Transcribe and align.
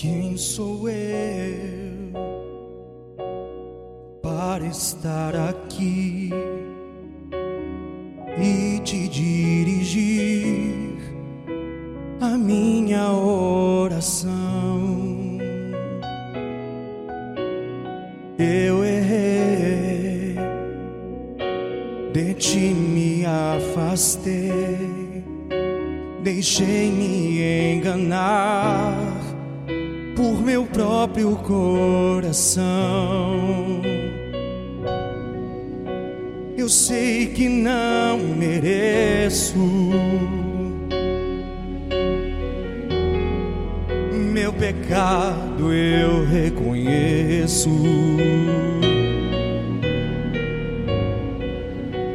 Quem 0.00 0.36
sou 0.36 0.88
eu 0.88 2.12
para 4.22 4.64
estar 4.64 5.34
aqui 5.34 6.30
e 8.40 8.78
te 8.84 9.08
dirigir 9.08 11.00
a 12.20 12.38
minha 12.38 13.10
oração? 13.12 14.78
Eu 18.38 18.84
errei, 18.84 20.36
de 22.12 22.34
ti 22.34 22.72
me 22.72 23.26
afastei, 23.26 24.78
deixei 26.22 26.88
me 26.92 27.74
enganar 27.74 29.07
por 30.38 30.44
meu 30.44 30.64
próprio 30.64 31.34
coração. 31.36 32.62
Eu 36.56 36.68
sei 36.68 37.26
que 37.26 37.48
não 37.48 38.18
mereço. 38.18 39.58
Meu 44.32 44.52
pecado 44.52 45.72
eu 45.72 46.24
reconheço. 46.24 47.70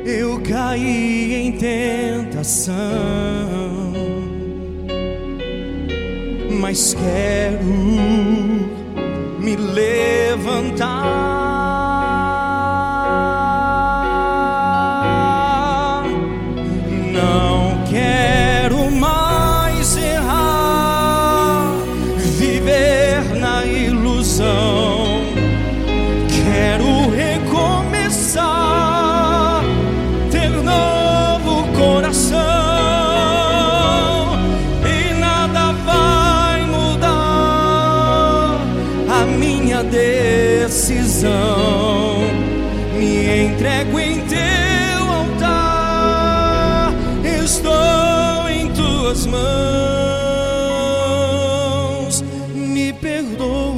Eu 0.06 0.40
caí 0.42 1.34
em 1.34 1.52
tentação 1.54 2.74
mas 6.74 6.96
quero 6.96 7.64
me 9.40 9.56
levantar. 9.56 10.88
Não 17.12 17.84
quero 17.92 18.90
mais 18.90 19.96
errar, 19.98 21.76
viver 22.40 23.24
na 23.36 23.64
ilusão. 23.68 24.83
Decisão. 39.84 41.34
Me 42.98 43.46
entrego 43.46 44.00
em 44.00 44.22
teu 44.22 45.04
altar, 45.12 46.94
estou 47.44 48.50
em 48.50 48.70
tuas 48.74 49.26
mãos. 49.26 49.44
Me 52.54 52.94
perdoa. 52.94 53.74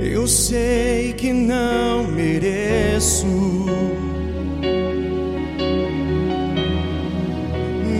Eu 0.00 0.26
sei 0.26 1.12
que 1.14 1.32
não 1.32 2.04
mereço. 2.04 3.26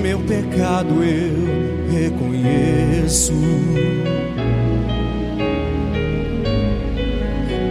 Meu 0.03 0.19
pecado 0.21 1.03
eu 1.03 1.54
reconheço. 2.45 3.33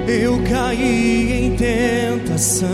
Eu 0.07 0.41
caí 0.44 1.45
em 1.45 1.56
tentação, 1.56 2.67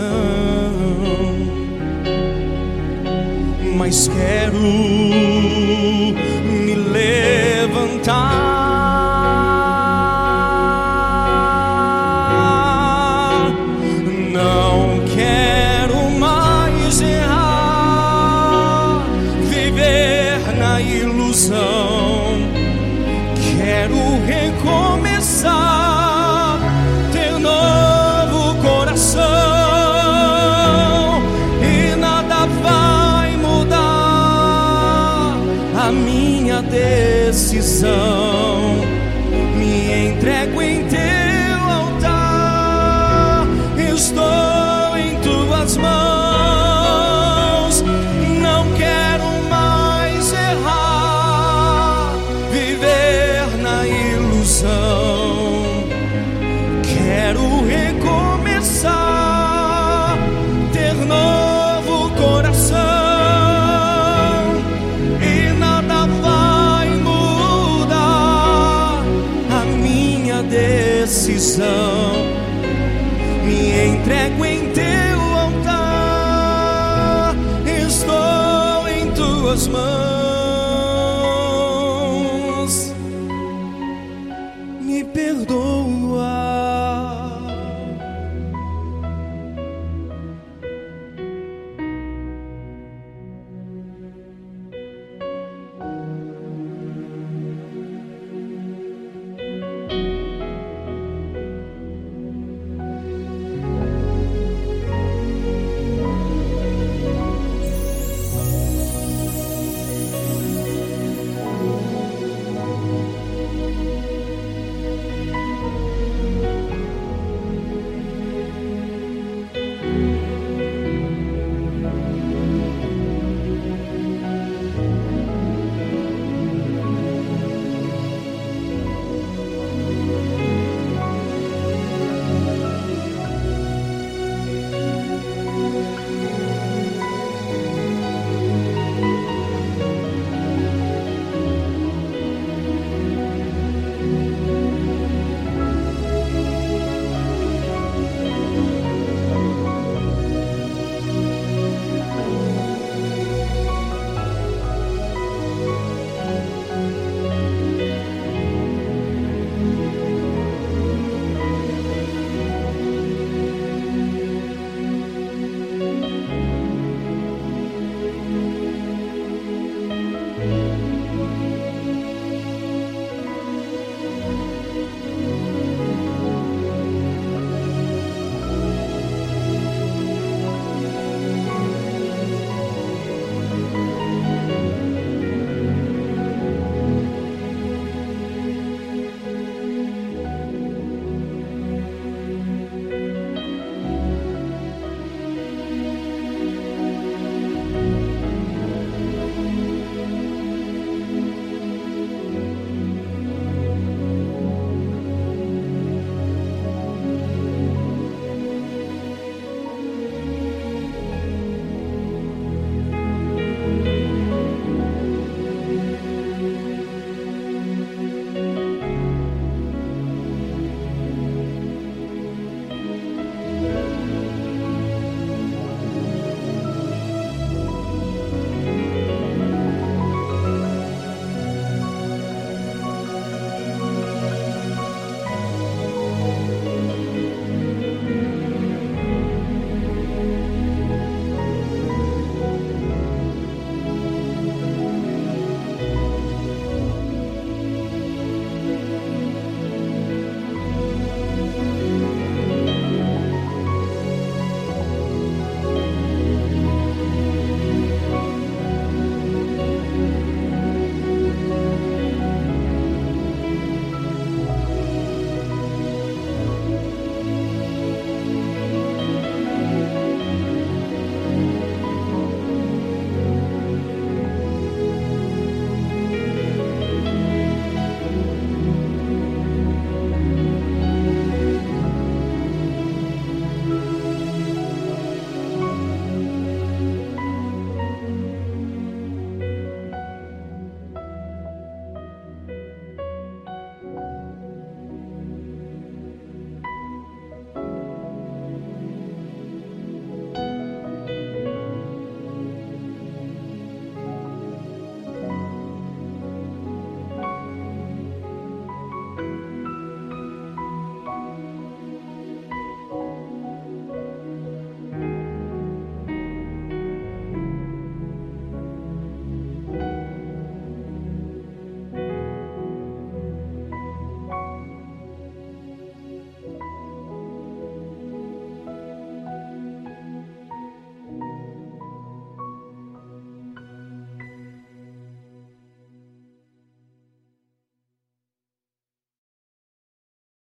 mas 3.76 4.08
quero 4.08 4.58
ilusão. 21.50 22.48
Quero 23.58 23.96
recomeçar, 24.24 25.50
ter 27.12 27.38
novo 27.38 28.54
coração 28.62 29.20
e 31.62 31.96
nada 31.96 32.46
vai 32.62 33.36
mudar 33.36 33.76
a 35.76 35.92
minha 35.92 36.62
decisão. 36.62 37.90
Me 39.56 40.08
entrego 40.08 40.62
em 40.62 40.84
teu 40.84 41.58
altar, 41.68 43.46
estou 43.76 44.96
em 44.96 45.16
tuas 45.20 45.76
mãos. 45.76 46.09